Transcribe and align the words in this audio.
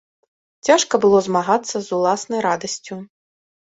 Цяжка 0.69 0.95
было 1.03 1.19
змагацца 1.29 1.73
з 1.81 1.85
уласнай 1.99 2.41
радасцю. 2.47 2.93